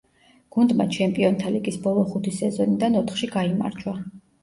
[0.55, 3.99] გუნდმა ჩემპიონთა ლიგის ბოლო ხუთი სეზონიდან ოთხში გაიმარჯვა.